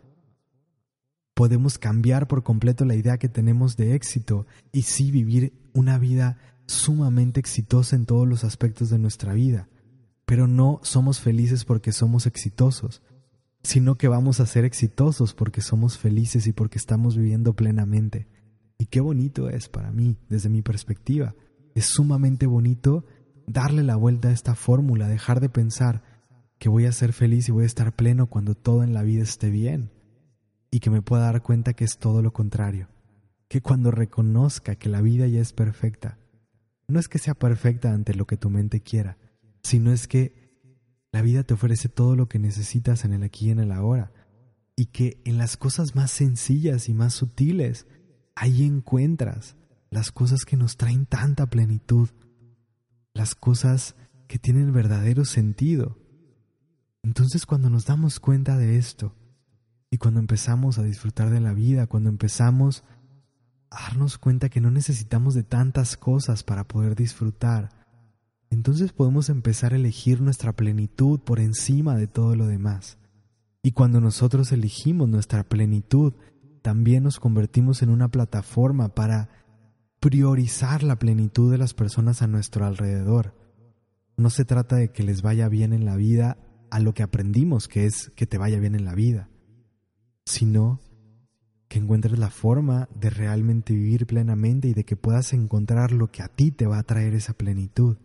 [1.34, 6.38] Podemos cambiar por completo la idea que tenemos de éxito y sí vivir una vida
[6.66, 9.68] sumamente exitosa en todos los aspectos de nuestra vida.
[10.30, 13.02] Pero no somos felices porque somos exitosos,
[13.64, 18.28] sino que vamos a ser exitosos porque somos felices y porque estamos viviendo plenamente.
[18.78, 21.34] Y qué bonito es para mí, desde mi perspectiva.
[21.74, 23.04] Es sumamente bonito
[23.48, 26.04] darle la vuelta a esta fórmula, dejar de pensar
[26.60, 29.24] que voy a ser feliz y voy a estar pleno cuando todo en la vida
[29.24, 29.90] esté bien
[30.70, 32.86] y que me pueda dar cuenta que es todo lo contrario,
[33.48, 36.18] que cuando reconozca que la vida ya es perfecta,
[36.86, 39.16] no es que sea perfecta ante lo que tu mente quiera,
[39.62, 40.50] sino es que
[41.12, 44.12] la vida te ofrece todo lo que necesitas en el aquí y en el ahora,
[44.76, 47.86] y que en las cosas más sencillas y más sutiles,
[48.34, 49.56] ahí encuentras
[49.90, 52.08] las cosas que nos traen tanta plenitud,
[53.12, 53.96] las cosas
[54.28, 55.98] que tienen verdadero sentido.
[57.02, 59.14] Entonces cuando nos damos cuenta de esto,
[59.90, 62.84] y cuando empezamos a disfrutar de la vida, cuando empezamos
[63.70, 67.79] a darnos cuenta que no necesitamos de tantas cosas para poder disfrutar,
[68.50, 72.98] entonces podemos empezar a elegir nuestra plenitud por encima de todo lo demás.
[73.62, 76.14] Y cuando nosotros elegimos nuestra plenitud,
[76.62, 79.28] también nos convertimos en una plataforma para
[80.00, 83.34] priorizar la plenitud de las personas a nuestro alrededor.
[84.16, 86.36] No se trata de que les vaya bien en la vida
[86.70, 89.30] a lo que aprendimos, que es que te vaya bien en la vida
[90.30, 90.80] sino
[91.68, 96.22] que encuentres la forma de realmente vivir plenamente y de que puedas encontrar lo que
[96.22, 97.96] a ti te va a traer esa plenitud.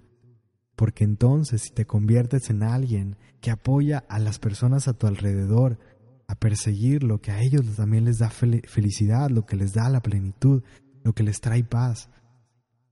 [0.76, 5.80] Porque entonces si te conviertes en alguien que apoya a las personas a tu alrededor
[6.28, 10.02] a perseguir lo que a ellos también les da felicidad, lo que les da la
[10.02, 10.64] plenitud,
[11.04, 12.10] lo que les trae paz,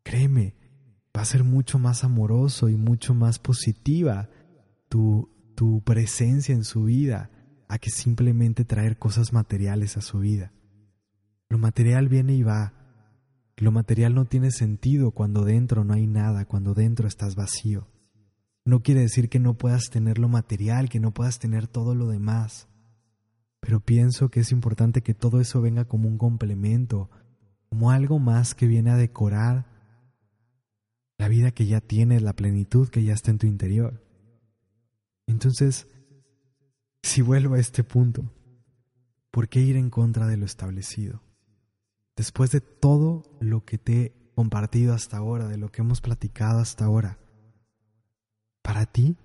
[0.04, 0.56] créeme,
[1.16, 4.30] va a ser mucho más amoroso y mucho más positiva
[4.88, 7.32] tu, tu presencia en su vida
[7.68, 10.52] a que simplemente traer cosas materiales a su vida.
[11.50, 12.74] Lo material viene y va.
[13.58, 17.88] Lo material no tiene sentido cuando dentro no hay nada, cuando dentro estás vacío.
[18.66, 22.08] No quiere decir que no puedas tener lo material, que no puedas tener todo lo
[22.08, 22.68] demás.
[23.60, 27.10] Pero pienso que es importante que todo eso venga como un complemento,
[27.70, 29.66] como algo más que viene a decorar
[31.18, 34.04] la vida que ya tienes, la plenitud que ya está en tu interior.
[35.28, 35.88] Entonces,
[37.02, 38.32] si vuelvo a este punto,
[39.32, 41.22] ¿por qué ir en contra de lo establecido?
[42.16, 46.60] Después de todo lo que te he compartido hasta ahora, de lo que hemos platicado
[46.60, 47.18] hasta ahora,
[48.62, 49.18] para ti,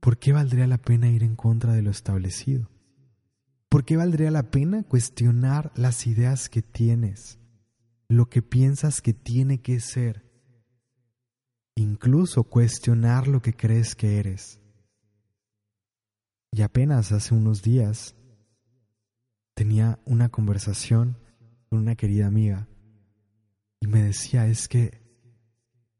[0.00, 2.70] ¿por qué valdría la pena ir en contra de lo establecido?
[3.68, 7.38] ¿Por qué valdría la pena cuestionar las ideas que tienes,
[8.08, 10.24] lo que piensas que tiene que ser,
[11.74, 14.60] incluso cuestionar lo que crees que eres?
[16.52, 18.14] Y apenas hace unos días
[19.54, 21.16] tenía una conversación
[21.68, 22.68] con una querida amiga
[23.84, 25.02] y me decía, es que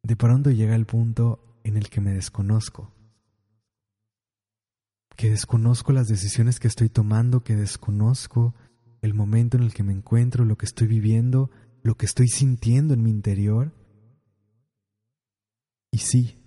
[0.03, 2.91] de pronto llega el punto en el que me desconozco,
[5.16, 8.55] que desconozco las decisiones que estoy tomando, que desconozco
[9.03, 11.51] el momento en el que me encuentro, lo que estoy viviendo,
[11.82, 13.74] lo que estoy sintiendo en mi interior.
[15.91, 16.43] Y sí,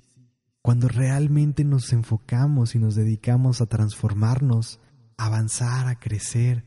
[0.64, 4.80] cuando realmente nos enfocamos y nos dedicamos a transformarnos,
[5.18, 6.66] a avanzar, a crecer,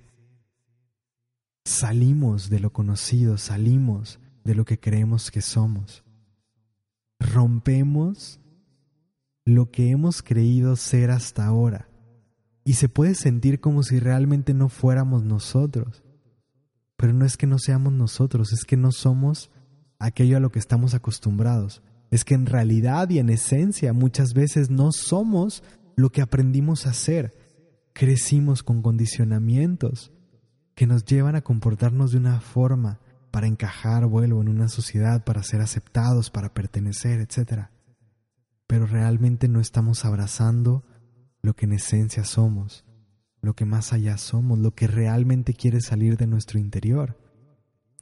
[1.64, 6.04] salimos de lo conocido, salimos de lo que creemos que somos.
[7.18, 8.40] Rompemos
[9.44, 11.88] lo que hemos creído ser hasta ahora
[12.64, 16.02] y se puede sentir como si realmente no fuéramos nosotros.
[16.96, 19.50] Pero no es que no seamos nosotros, es que no somos
[19.98, 24.70] aquello a lo que estamos acostumbrados es que en realidad y en esencia muchas veces
[24.70, 25.62] no somos
[25.96, 27.32] lo que aprendimos a ser.
[27.92, 30.12] Crecimos con condicionamientos
[30.80, 33.00] que nos llevan a comportarnos de una forma
[33.30, 37.66] para encajar, vuelvo, en una sociedad, para ser aceptados, para pertenecer, etc.
[38.66, 40.82] pero realmente no estamos abrazando
[41.42, 42.86] lo que en esencia somos,
[43.42, 47.18] lo que más allá somos, lo que realmente quiere salir de nuestro interior.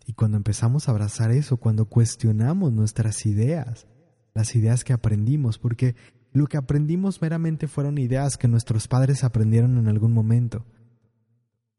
[0.07, 3.89] Y cuando empezamos a abrazar eso, cuando cuestionamos nuestras ideas,
[4.35, 5.97] las ideas que aprendimos, porque
[6.33, 10.65] lo que aprendimos meramente fueron ideas que nuestros padres aprendieron en algún momento.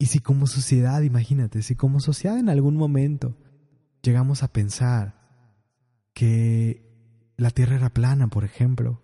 [0.00, 3.36] Y si como sociedad, imagínate, si como sociedad en algún momento
[4.02, 5.14] llegamos a pensar
[6.14, 6.90] que
[7.36, 9.02] la Tierra era plana, por ejemplo,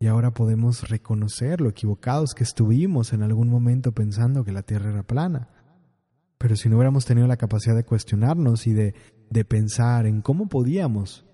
[0.00, 4.90] y ahora podemos reconocer lo equivocados que estuvimos en algún momento pensando que la Tierra
[4.90, 5.50] era plana.
[6.36, 8.94] Pero si no hubiéramos tenido la capacidad de cuestionarnos y de,
[9.30, 11.26] de pensar en cómo podíamos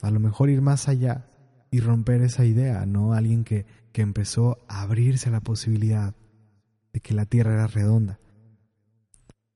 [0.00, 1.26] a lo mejor ir más allá
[1.72, 3.14] y romper esa idea, ¿no?
[3.14, 6.14] Alguien que, que empezó a abrirse a la posibilidad
[6.92, 8.20] de que la Tierra era redonda.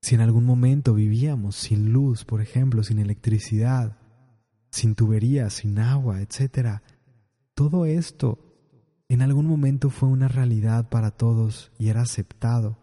[0.02, 3.96] Si en algún momento vivíamos sin luz, por ejemplo, sin electricidad,
[4.70, 6.80] sin tuberías, sin agua, etc.,
[7.54, 8.52] todo esto
[9.08, 12.78] en algún momento fue una realidad para todos y era aceptado.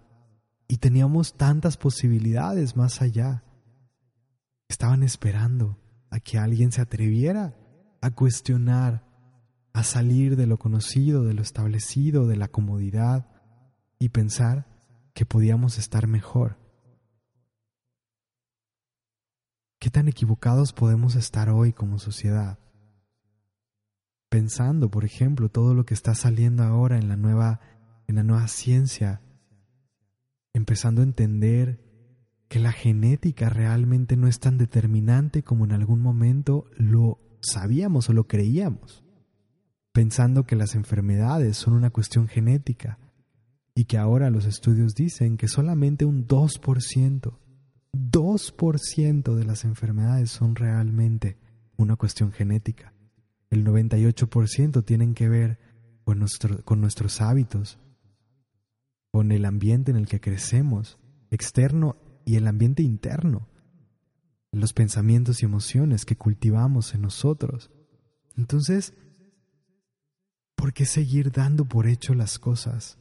[0.67, 3.43] Y teníamos tantas posibilidades más allá.
[4.69, 5.77] Estaban esperando
[6.09, 7.57] a que alguien se atreviera
[7.99, 9.03] a cuestionar,
[9.73, 13.27] a salir de lo conocido, de lo establecido, de la comodidad
[13.97, 14.67] y pensar
[15.13, 16.68] que podíamos estar mejor.
[19.89, 22.59] ¿Qué tan equivocados podemos estar hoy como sociedad?
[24.29, 27.59] pensando, por ejemplo, todo lo que está saliendo ahora en la nueva,
[28.05, 29.23] en la nueva ciencia,
[30.53, 31.79] empezando a entender
[32.49, 38.13] que la genética realmente no es tan determinante como en algún momento lo sabíamos o
[38.13, 39.03] lo creíamos,
[39.91, 42.99] pensando que las enfermedades son una cuestión genética
[43.73, 47.39] y que ahora los estudios dicen que solamente un 2%,
[47.93, 51.37] 2% de las enfermedades son realmente
[51.77, 52.93] una cuestión genética
[53.49, 55.59] el 98% tienen que ver
[56.03, 56.25] con,
[56.63, 57.79] con nuestros hábitos,
[59.11, 60.99] con el ambiente en el que crecemos,
[61.31, 63.47] externo y el ambiente interno,
[64.51, 67.71] los pensamientos y emociones que cultivamos en nosotros.
[68.37, 68.93] Entonces,
[70.55, 72.97] ¿por qué seguir dando por hecho las cosas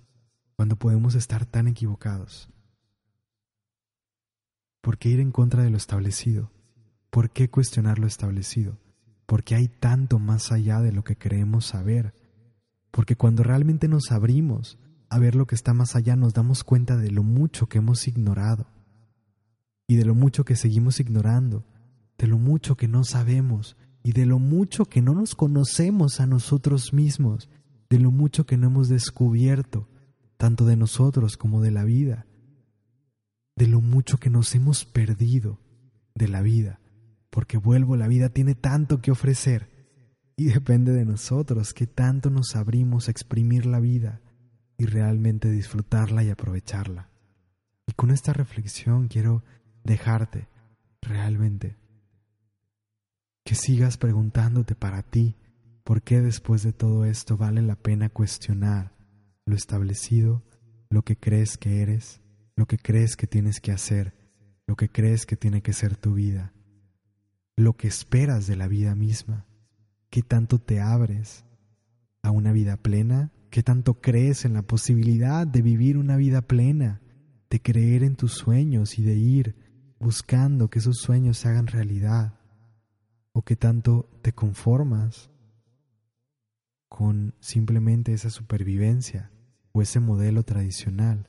[0.57, 2.51] cuando podemos estar tan equivocados?
[4.81, 6.51] ¿Por qué ir en contra de lo establecido?
[7.11, 8.79] ¿Por qué cuestionar lo establecido?
[9.29, 12.14] porque hay tanto más allá de lo que creemos saber,
[12.91, 14.79] porque cuando realmente nos abrimos
[15.11, 18.09] a ver lo que está más allá nos damos cuenta de lo mucho que hemos
[18.09, 18.68] ignorado
[19.87, 21.66] y de lo mucho que seguimos ignorando,
[22.16, 26.26] de lo mucho que no sabemos y de lo mucho que no nos conocemos a
[26.26, 27.51] nosotros mismos,
[27.91, 29.91] de lo mucho que no hemos descubierto,
[30.39, 32.24] tanto de nosotros como de la vida,
[33.59, 35.59] de lo mucho que nos hemos perdido
[36.14, 36.80] de la vida
[37.30, 39.68] porque vuelvo, la vida tiene tanto que ofrecer
[40.36, 44.20] y depende de nosotros que tanto nos abrimos a exprimir la vida
[44.76, 47.11] y realmente disfrutarla y aprovecharla.
[47.86, 49.42] Y con esta reflexión quiero
[49.84, 50.48] dejarte
[51.02, 51.76] realmente
[53.44, 55.36] que sigas preguntándote para ti
[55.84, 58.94] por qué después de todo esto vale la pena cuestionar
[59.46, 60.42] lo establecido,
[60.90, 62.20] lo que crees que eres,
[62.59, 64.12] lo que crees que tienes que hacer,
[64.66, 66.52] lo que crees que tiene que ser tu vida
[67.59, 69.44] lo que esperas de la vida misma,
[70.11, 71.44] qué tanto te abres
[72.22, 77.00] a una vida plena, qué tanto crees en la posibilidad de vivir una vida plena,
[77.50, 79.56] de creer en tus sueños y de ir
[79.98, 82.38] buscando que esos sueños se hagan realidad,
[83.32, 85.30] o qué tanto te conformas
[86.88, 89.32] con simplemente esa supervivencia
[89.72, 91.28] o ese modelo tradicional.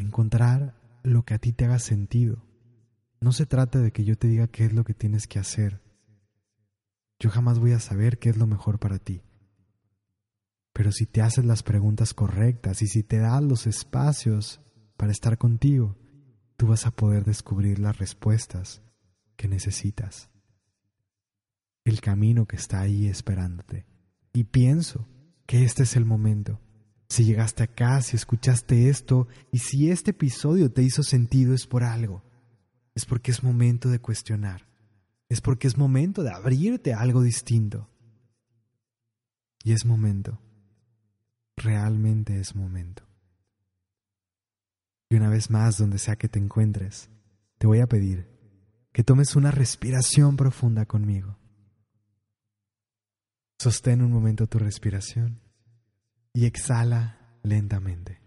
[0.00, 2.42] Encontrar lo que a ti te haga sentido
[3.20, 5.82] no se trata de que yo te diga qué es lo que tienes que hacer.
[7.18, 9.20] Yo jamás voy a saber qué es lo mejor para ti.
[10.72, 14.62] Pero si te haces las preguntas correctas y si te das los espacios
[14.96, 15.98] para estar contigo,
[16.56, 18.80] tú vas a poder descubrir las respuestas
[19.36, 20.30] que necesitas.
[21.84, 23.84] El camino que está ahí esperándote.
[24.32, 25.06] Y pienso
[25.44, 26.58] que este es el momento.
[27.10, 31.84] Si llegaste acá, si escuchaste esto y si este episodio te hizo sentido es por
[31.84, 32.22] algo
[32.94, 34.66] es porque es momento de cuestionar,
[35.28, 37.88] es porque es momento de abrirte a algo distinto.
[39.62, 40.40] Y es momento,
[41.56, 43.04] realmente es momento.
[45.08, 47.10] Y una vez más, donde sea que te encuentres,
[47.58, 48.28] te voy a pedir
[48.92, 51.36] que tomes una respiración profunda conmigo.
[53.58, 55.40] Sostén un momento tu respiración
[56.32, 58.20] y exhala lentamente.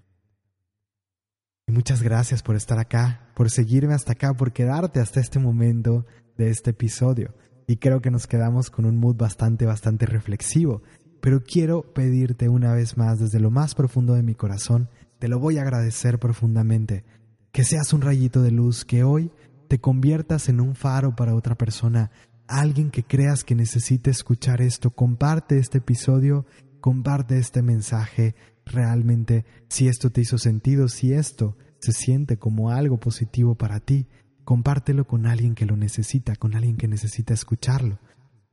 [1.67, 6.05] Y muchas gracias por estar acá, por seguirme hasta acá, por quedarte hasta este momento
[6.37, 7.35] de este episodio.
[7.65, 10.83] y creo que nos quedamos con un mood bastante, bastante reflexivo.
[11.21, 15.39] Pero quiero pedirte una vez más desde lo más profundo de mi corazón, te lo
[15.39, 17.05] voy a agradecer profundamente,
[17.53, 19.31] que seas un rayito de luz, que hoy
[19.69, 22.11] te conviertas en un faro para otra persona,
[22.47, 26.45] alguien que creas que necesite escuchar esto, comparte este episodio,
[26.83, 32.99] comparte este mensaje, realmente si esto te hizo sentido, si esto se siente como algo
[32.99, 34.09] positivo para ti,
[34.43, 37.99] compártelo con alguien que lo necesita, con alguien que necesita escucharlo.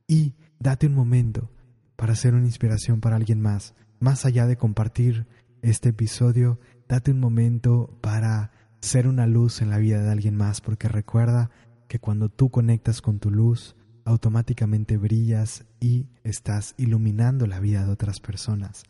[0.07, 1.51] Y date un momento
[1.97, 3.75] para ser una inspiración para alguien más.
[3.99, 5.27] Más allá de compartir
[5.61, 6.57] este episodio,
[6.87, 11.51] date un momento para ser una luz en la vida de alguien más, porque recuerda
[11.89, 13.75] que cuando tú conectas con tu luz,
[14.05, 18.83] automáticamente brillas y estás iluminando la vida de otras personas.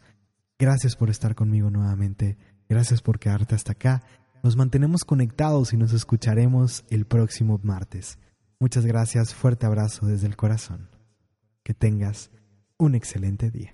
[0.60, 2.38] Gracias por estar conmigo nuevamente,
[2.70, 4.04] gracias por quedarte hasta acá
[4.44, 8.18] nos mantenemos conectados y nos escucharemos el próximo martes.
[8.60, 10.90] Muchas gracias, fuerte abrazo desde el corazón.
[11.64, 12.32] Que tengas
[12.78, 13.72] un excelente día.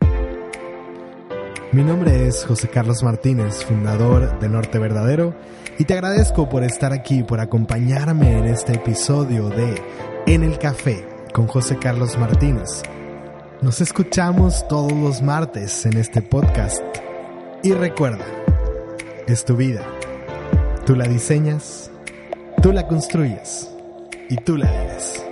[1.71, 5.35] Mi nombre es José Carlos Martínez, fundador de Norte Verdadero,
[5.79, 9.81] y te agradezco por estar aquí, por acompañarme en este episodio de
[10.25, 12.81] En el Café con José Carlos Martínez.
[13.61, 16.81] Nos escuchamos todos los martes en este podcast.
[17.61, 18.25] Y recuerda,
[19.27, 19.85] es tu vida
[20.87, 21.91] Tú la diseñas,
[22.63, 23.69] tú la construyes
[24.29, 25.26] y tú la vives.